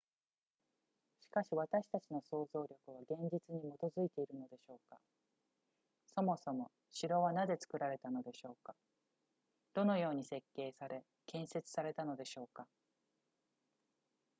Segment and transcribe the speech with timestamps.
[1.19, 4.97] しかし私たちの想像力は現実に基づいているのでしょうか
[6.07, 8.73] そもそも城はなぜ作られたのでしょうか
[9.75, 12.65] どのように設計され建設されたのでしょうか